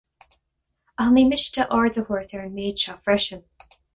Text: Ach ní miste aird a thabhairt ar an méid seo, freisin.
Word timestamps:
Ach 1.03 1.11
ní 1.17 1.25
miste 1.33 1.67
aird 1.77 1.91
a 1.93 1.93
thabhairt 1.99 2.35
ar 2.39 2.43
an 2.47 2.57
méid 2.57 2.83
seo, 2.85 2.99
freisin. 3.07 3.47